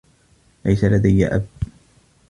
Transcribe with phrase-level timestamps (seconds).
[0.65, 1.45] ليس لديّ أب.